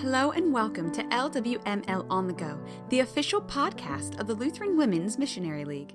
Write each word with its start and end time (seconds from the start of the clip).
Hello 0.00 0.30
and 0.30 0.50
welcome 0.50 0.90
to 0.92 1.02
LWML 1.02 2.06
On 2.08 2.26
the 2.26 2.32
Go, 2.32 2.58
the 2.88 3.00
official 3.00 3.38
podcast 3.38 4.18
of 4.18 4.26
the 4.26 4.34
Lutheran 4.34 4.78
Women's 4.78 5.18
Missionary 5.18 5.66
League. 5.66 5.94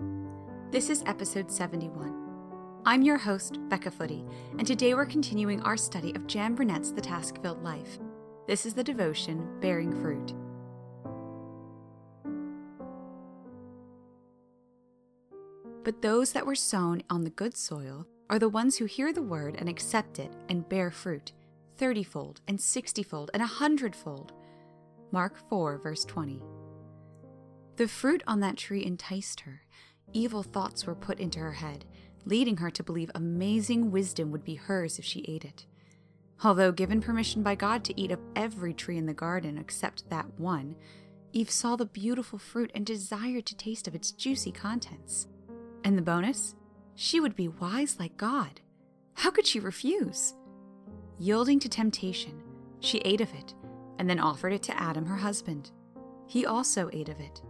This 0.70 0.91
is 0.91 1.02
episode 1.07 1.52
71. 1.52 2.13
I'm 2.86 3.02
your 3.02 3.18
host, 3.18 3.57
Becca 3.68 3.89
Footy, 3.89 4.23
and 4.60 4.68
today 4.68 4.94
we're 4.94 5.07
continuing 5.07 5.59
our 5.63 5.76
study 5.76 6.13
of 6.13 6.27
Jan 6.27 6.54
Burnett's 6.54 6.91
The 6.91 7.02
Task 7.02 7.41
Filled 7.41 7.63
Life. 7.63 7.98
This 8.45 8.68
is 8.68 8.76
the 8.76 8.84
devotion, 8.84 9.59
Bearing 9.59 9.91
Fruit. 9.99 10.35
But 15.84 16.03
those 16.03 16.31
that 16.34 16.45
were 16.45 16.53
sown 16.53 17.02
on 17.09 17.23
the 17.23 17.31
good 17.31 17.58
soil 17.58 18.05
are 18.30 18.38
the 18.38 18.49
ones 18.49 18.77
who 18.77 18.85
hear 18.85 19.12
the 19.12 19.23
word 19.23 19.55
and 19.58 19.67
accept 19.67 20.20
it 20.20 20.31
and 20.48 20.70
bear 20.70 20.91
fruit 20.91 21.31
thirtyfold, 21.77 22.38
and 22.47 22.59
sixtyfold, 22.59 23.31
and 23.34 23.43
a 23.43 23.47
hundredfold. 23.47 24.34
Mark 25.11 25.38
4, 25.49 25.79
verse 25.79 26.05
20. 26.05 26.41
The 27.77 27.88
fruit 27.88 28.23
on 28.25 28.39
that 28.39 28.57
tree 28.57 28.85
enticed 28.85 29.41
her. 29.41 29.61
Evil 30.13 30.43
thoughts 30.43 30.85
were 30.85 30.95
put 30.95 31.20
into 31.20 31.39
her 31.39 31.53
head, 31.53 31.85
leading 32.25 32.57
her 32.57 32.71
to 32.71 32.84
believe 32.84 33.11
amazing 33.13 33.91
wisdom 33.91 34.31
would 34.31 34.43
be 34.43 34.55
hers 34.55 34.98
if 34.98 35.05
she 35.05 35.25
ate 35.27 35.45
it. 35.45 35.65
Although 36.43 36.71
given 36.71 37.01
permission 37.01 37.43
by 37.43 37.55
God 37.55 37.84
to 37.85 37.99
eat 37.99 38.12
of 38.12 38.20
every 38.35 38.73
tree 38.73 38.98
in 38.98 39.05
the 39.05 39.13
garden 39.13 39.57
except 39.57 40.09
that 40.09 40.39
one, 40.39 40.76
Eve 41.34 41.51
saw 41.51 41.76
the 41.76 41.85
beautiful 41.85 42.39
fruit 42.39 42.71
and 42.73 42.85
desired 42.85 43.45
to 43.45 43.55
taste 43.57 43.87
of 43.87 43.95
its 43.95 44.12
juicy 44.12 44.51
contents. 44.51 45.27
And 45.84 45.98
the 45.98 46.01
bonus? 46.01 46.55
She 46.95 47.20
would 47.20 47.35
be 47.35 47.49
wise 47.49 47.98
like 47.99 48.15
God. 48.15 48.62
How 49.15 49.31
could 49.31 49.45
she 49.45 49.59
refuse? 49.59 50.34
Yielding 51.18 51.60
to 51.60 51.70
temptation, 51.70 52.42
she 52.82 52.98
ate 52.99 53.21
of 53.21 53.34
it, 53.34 53.54
and 53.99 54.10
then 54.10 54.20
offered 54.20 54.54
it 54.54 54.63
to 54.63 54.80
Adam, 54.80 55.05
her 55.05 55.16
husband. 55.16 55.72
He 56.27 56.46
also 56.46 56.90
ate 56.91 57.10
of 57.10 57.20
it. 57.20 57.41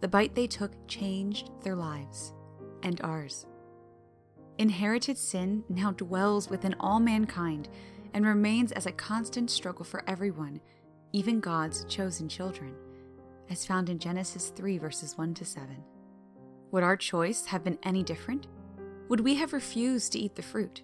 The 0.00 0.08
bite 0.08 0.34
they 0.34 0.46
took 0.46 0.72
changed 0.88 1.50
their 1.62 1.76
lives 1.76 2.32
and 2.82 3.00
ours. 3.02 3.46
Inherited 4.58 5.18
sin 5.18 5.64
now 5.68 5.92
dwells 5.92 6.48
within 6.48 6.74
all 6.80 7.00
mankind 7.00 7.68
and 8.14 8.24
remains 8.24 8.72
as 8.72 8.86
a 8.86 8.92
constant 8.92 9.50
struggle 9.50 9.84
for 9.84 10.08
everyone, 10.08 10.60
even 11.12 11.40
God's 11.40 11.84
chosen 11.86 12.28
children, 12.28 12.74
as 13.50 13.66
found 13.66 13.90
in 13.90 13.98
Genesis 13.98 14.50
3, 14.50 14.78
verses 14.78 15.18
1 15.18 15.34
to 15.34 15.44
7. 15.44 15.76
Would 16.70 16.82
our 16.82 16.96
choice 16.96 17.46
have 17.46 17.64
been 17.64 17.78
any 17.82 18.02
different? 18.02 18.46
Would 19.08 19.20
we 19.20 19.34
have 19.34 19.52
refused 19.52 20.12
to 20.12 20.18
eat 20.18 20.36
the 20.36 20.42
fruit? 20.42 20.82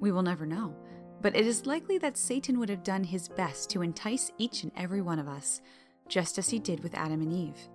We 0.00 0.10
will 0.10 0.22
never 0.22 0.46
know 0.46 0.74
but 1.20 1.36
it 1.36 1.46
is 1.46 1.66
likely 1.66 1.98
that 1.98 2.16
Satan 2.16 2.58
would 2.58 2.68
have 2.68 2.82
done 2.82 3.04
his 3.04 3.28
best 3.28 3.70
to 3.70 3.82
entice 3.82 4.30
each 4.38 4.62
and 4.62 4.72
every 4.76 5.00
one 5.00 5.18
of 5.18 5.28
us, 5.28 5.60
just 6.08 6.38
as 6.38 6.50
he 6.50 6.58
did 6.58 6.82
with 6.82 6.94
Adam 6.94 7.20
and 7.20 7.32
Eve. 7.32 7.68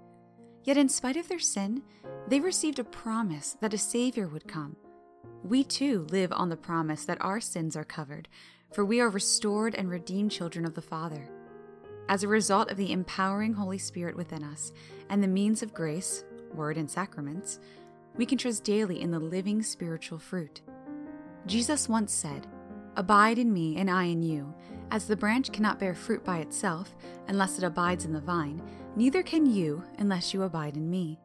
Yet, 0.63 0.77
in 0.77 0.89
spite 0.89 1.17
of 1.17 1.27
their 1.27 1.39
sin, 1.39 1.81
they 2.27 2.39
received 2.39 2.79
a 2.79 2.83
promise 2.83 3.57
that 3.61 3.73
a 3.73 3.77
Savior 3.77 4.27
would 4.27 4.47
come. 4.47 4.75
We 5.43 5.63
too 5.63 6.05
live 6.11 6.31
on 6.31 6.49
the 6.49 6.55
promise 6.55 7.05
that 7.05 7.21
our 7.21 7.41
sins 7.41 7.75
are 7.75 7.83
covered, 7.83 8.27
for 8.71 8.85
we 8.85 9.01
are 9.01 9.09
restored 9.09 9.73
and 9.75 9.89
redeemed 9.89 10.31
children 10.31 10.65
of 10.65 10.75
the 10.75 10.81
Father. 10.81 11.29
As 12.07 12.23
a 12.23 12.27
result 12.27 12.69
of 12.69 12.77
the 12.77 12.91
empowering 12.91 13.53
Holy 13.53 13.77
Spirit 13.77 14.15
within 14.15 14.43
us 14.43 14.71
and 15.09 15.23
the 15.23 15.27
means 15.27 15.63
of 15.63 15.73
grace, 15.73 16.23
word, 16.53 16.77
and 16.77 16.89
sacraments, 16.89 17.59
we 18.15 18.25
can 18.25 18.37
trust 18.37 18.63
daily 18.63 19.01
in 19.01 19.11
the 19.11 19.19
living 19.19 19.63
spiritual 19.63 20.19
fruit. 20.19 20.61
Jesus 21.47 21.89
once 21.89 22.13
said, 22.13 22.47
Abide 22.95 23.39
in 23.39 23.53
me, 23.53 23.77
and 23.77 23.89
I 23.89 24.05
in 24.05 24.21
you. 24.21 24.53
As 24.91 25.07
the 25.07 25.15
branch 25.15 25.51
cannot 25.51 25.79
bear 25.79 25.95
fruit 25.95 26.23
by 26.23 26.39
itself, 26.39 26.93
unless 27.27 27.57
it 27.57 27.63
abides 27.63 28.03
in 28.03 28.11
the 28.11 28.19
vine, 28.19 28.61
neither 28.95 29.23
can 29.23 29.45
you, 29.45 29.83
unless 29.97 30.33
you 30.33 30.43
abide 30.43 30.75
in 30.75 30.89
me. 30.89 31.19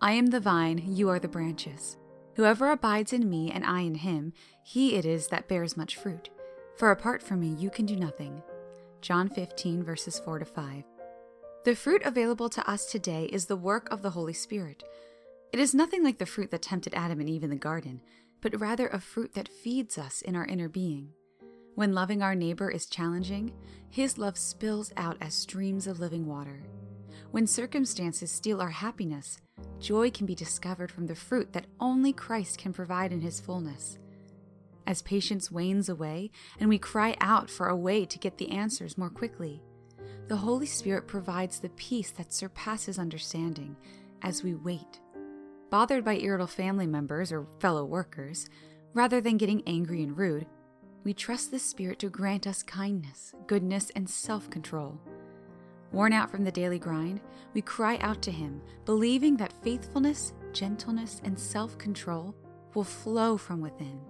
I 0.00 0.12
am 0.12 0.26
the 0.26 0.40
vine, 0.40 0.82
you 0.86 1.08
are 1.08 1.18
the 1.18 1.28
branches. 1.28 1.96
Whoever 2.34 2.70
abides 2.70 3.14
in 3.14 3.30
me, 3.30 3.50
and 3.50 3.64
I 3.64 3.80
in 3.80 3.94
him, 3.94 4.34
he 4.62 4.94
it 4.94 5.06
is 5.06 5.28
that 5.28 5.48
bears 5.48 5.76
much 5.76 5.96
fruit. 5.96 6.28
For 6.76 6.90
apart 6.90 7.22
from 7.22 7.40
me, 7.40 7.48
you 7.58 7.70
can 7.70 7.86
do 7.86 7.96
nothing. 7.96 8.42
John 9.00 9.30
15, 9.30 9.82
verses 9.82 10.18
4 10.18 10.40
to 10.40 10.44
5. 10.44 10.84
The 11.64 11.74
fruit 11.74 12.02
available 12.04 12.50
to 12.50 12.70
us 12.70 12.84
today 12.84 13.24
is 13.32 13.46
the 13.46 13.56
work 13.56 13.90
of 13.90 14.02
the 14.02 14.10
Holy 14.10 14.34
Spirit. 14.34 14.84
It 15.52 15.58
is 15.58 15.74
nothing 15.74 16.04
like 16.04 16.18
the 16.18 16.26
fruit 16.26 16.50
that 16.50 16.60
tempted 16.60 16.92
Adam 16.94 17.20
and 17.20 17.30
Eve 17.30 17.44
in 17.44 17.50
the 17.50 17.56
garden 17.56 18.02
but 18.40 18.60
rather 18.60 18.88
a 18.88 19.00
fruit 19.00 19.34
that 19.34 19.48
feeds 19.48 19.98
us 19.98 20.22
in 20.22 20.36
our 20.36 20.46
inner 20.46 20.68
being. 20.68 21.10
When 21.74 21.92
loving 21.92 22.22
our 22.22 22.34
neighbor 22.34 22.70
is 22.70 22.86
challenging, 22.86 23.52
his 23.90 24.18
love 24.18 24.38
spills 24.38 24.92
out 24.96 25.16
as 25.20 25.34
streams 25.34 25.86
of 25.86 26.00
living 26.00 26.26
water. 26.26 26.62
When 27.30 27.46
circumstances 27.46 28.30
steal 28.30 28.62
our 28.62 28.70
happiness, 28.70 29.38
joy 29.78 30.10
can 30.10 30.26
be 30.26 30.34
discovered 30.34 30.90
from 30.90 31.06
the 31.06 31.14
fruit 31.14 31.52
that 31.52 31.66
only 31.80 32.12
Christ 32.12 32.58
can 32.58 32.72
provide 32.72 33.12
in 33.12 33.20
his 33.20 33.40
fullness. 33.40 33.98
As 34.86 35.02
patience 35.02 35.50
wanes 35.50 35.88
away 35.88 36.30
and 36.60 36.68
we 36.68 36.78
cry 36.78 37.16
out 37.20 37.50
for 37.50 37.68
a 37.68 37.76
way 37.76 38.06
to 38.06 38.18
get 38.18 38.38
the 38.38 38.50
answers 38.52 38.96
more 38.96 39.10
quickly, 39.10 39.62
the 40.28 40.36
Holy 40.36 40.66
Spirit 40.66 41.06
provides 41.06 41.60
the 41.60 41.68
peace 41.70 42.10
that 42.12 42.32
surpasses 42.32 42.98
understanding 42.98 43.76
as 44.22 44.42
we 44.42 44.54
wait 44.54 45.00
bothered 45.70 46.04
by 46.04 46.16
irritable 46.16 46.46
family 46.46 46.86
members 46.86 47.32
or 47.32 47.46
fellow 47.60 47.84
workers, 47.84 48.48
rather 48.94 49.20
than 49.20 49.36
getting 49.36 49.62
angry 49.66 50.02
and 50.02 50.16
rude, 50.16 50.46
we 51.04 51.14
trust 51.14 51.50
the 51.50 51.58
Spirit 51.58 52.00
to 52.00 52.08
grant 52.08 52.46
us 52.46 52.62
kindness, 52.62 53.32
goodness, 53.46 53.90
and 53.94 54.10
self 54.10 54.50
control. 54.50 55.00
Worn 55.92 56.12
out 56.12 56.30
from 56.30 56.44
the 56.44 56.50
daily 56.50 56.78
grind, 56.78 57.20
we 57.54 57.62
cry 57.62 57.96
out 57.98 58.20
to 58.22 58.30
Him, 58.32 58.60
believing 58.84 59.36
that 59.36 59.54
faithfulness, 59.62 60.32
gentleness, 60.52 61.20
and 61.24 61.38
self 61.38 61.78
control 61.78 62.34
will 62.74 62.84
flow 62.84 63.36
from 63.36 63.60
within. 63.60 64.00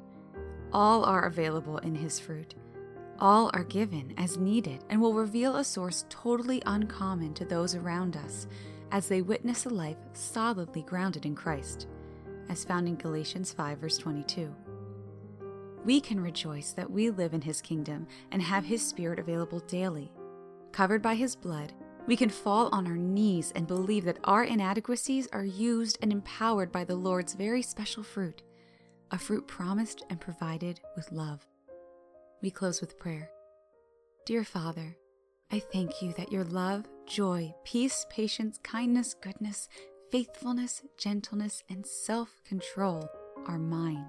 All 0.72 1.04
are 1.04 1.26
available 1.26 1.78
in 1.78 1.94
His 1.94 2.18
fruit. 2.18 2.54
All 3.18 3.50
are 3.54 3.64
given 3.64 4.14
as 4.18 4.36
needed 4.36 4.84
and 4.90 5.00
will 5.00 5.14
reveal 5.14 5.56
a 5.56 5.64
source 5.64 6.04
totally 6.08 6.62
uncommon 6.66 7.34
to 7.34 7.44
those 7.44 7.74
around 7.74 8.16
us 8.16 8.46
as 8.92 9.08
they 9.08 9.22
witness 9.22 9.66
a 9.66 9.70
life 9.70 9.96
solidly 10.12 10.82
grounded 10.82 11.26
in 11.26 11.34
Christ, 11.34 11.86
as 12.48 12.64
found 12.64 12.88
in 12.88 12.96
Galatians 12.96 13.52
5, 13.52 13.78
verse 13.78 13.98
22. 13.98 14.54
We 15.84 16.00
can 16.00 16.20
rejoice 16.20 16.72
that 16.72 16.90
we 16.90 17.10
live 17.10 17.34
in 17.34 17.42
His 17.42 17.60
kingdom 17.60 18.06
and 18.32 18.42
have 18.42 18.64
His 18.64 18.86
Spirit 18.86 19.18
available 19.18 19.60
daily. 19.60 20.10
Covered 20.72 21.02
by 21.02 21.14
His 21.14 21.36
blood, 21.36 21.72
we 22.06 22.16
can 22.16 22.28
fall 22.30 22.68
on 22.72 22.86
our 22.86 22.96
knees 22.96 23.52
and 23.56 23.66
believe 23.66 24.04
that 24.04 24.18
our 24.24 24.44
inadequacies 24.44 25.28
are 25.32 25.44
used 25.44 25.98
and 26.02 26.12
empowered 26.12 26.70
by 26.70 26.84
the 26.84 26.94
Lord's 26.94 27.34
very 27.34 27.62
special 27.62 28.02
fruit, 28.02 28.42
a 29.10 29.18
fruit 29.18 29.46
promised 29.46 30.04
and 30.08 30.20
provided 30.20 30.80
with 30.94 31.10
love. 31.10 31.46
We 32.42 32.50
close 32.50 32.80
with 32.80 32.98
prayer. 32.98 33.30
Dear 34.24 34.44
Father, 34.44 34.96
I 35.50 35.60
thank 35.60 36.02
you 36.02 36.12
that 36.14 36.32
your 36.32 36.44
love, 36.44 36.86
joy, 37.06 37.54
peace, 37.64 38.04
patience, 38.10 38.58
kindness, 38.64 39.14
goodness, 39.14 39.68
faithfulness, 40.10 40.82
gentleness, 40.98 41.62
and 41.68 41.86
self 41.86 42.30
control 42.44 43.08
are 43.46 43.58
mine. 43.58 44.06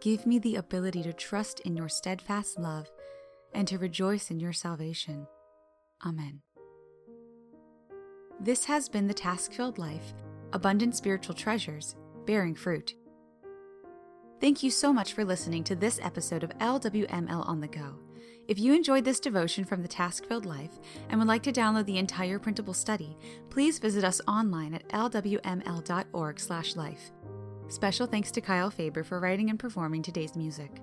Give 0.00 0.26
me 0.26 0.38
the 0.38 0.56
ability 0.56 1.02
to 1.04 1.12
trust 1.12 1.60
in 1.60 1.74
your 1.74 1.88
steadfast 1.88 2.58
love 2.58 2.86
and 3.54 3.66
to 3.66 3.78
rejoice 3.78 4.30
in 4.30 4.40
your 4.40 4.52
salvation. 4.52 5.26
Amen. 6.06 6.42
This 8.38 8.66
has 8.66 8.88
been 8.88 9.08
the 9.08 9.14
task 9.14 9.52
filled 9.52 9.78
life, 9.78 10.12
abundant 10.52 10.94
spiritual 10.94 11.34
treasures, 11.34 11.96
bearing 12.26 12.54
fruit. 12.54 12.94
Thank 14.40 14.62
you 14.62 14.70
so 14.70 14.92
much 14.92 15.14
for 15.14 15.24
listening 15.24 15.64
to 15.64 15.74
this 15.74 15.98
episode 16.00 16.44
of 16.44 16.56
LWML 16.58 17.48
on 17.48 17.60
the 17.60 17.66
Go. 17.66 18.07
If 18.48 18.58
you 18.58 18.74
enjoyed 18.74 19.04
this 19.04 19.20
devotion 19.20 19.64
from 19.66 19.82
the 19.82 19.88
Task 19.88 20.24
Filled 20.24 20.46
Life 20.46 20.80
and 21.10 21.20
would 21.20 21.28
like 21.28 21.42
to 21.42 21.52
download 21.52 21.84
the 21.84 21.98
entire 21.98 22.38
printable 22.38 22.72
study, 22.72 23.14
please 23.50 23.78
visit 23.78 24.04
us 24.04 24.22
online 24.26 24.72
at 24.72 24.88
lwml.org/life. 24.88 27.12
Special 27.68 28.06
thanks 28.06 28.30
to 28.30 28.40
Kyle 28.40 28.70
Faber 28.70 29.04
for 29.04 29.20
writing 29.20 29.50
and 29.50 29.58
performing 29.58 30.00
today's 30.00 30.34
music. 30.34 30.80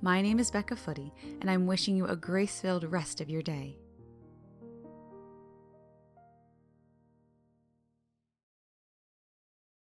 My 0.00 0.22
name 0.22 0.38
is 0.38 0.52
Becca 0.52 0.76
Footy, 0.76 1.12
and 1.40 1.50
I'm 1.50 1.66
wishing 1.66 1.96
you 1.96 2.06
a 2.06 2.14
grace-filled 2.14 2.84
rest 2.84 3.20
of 3.20 3.28
your 3.28 3.42
day. 3.42 3.76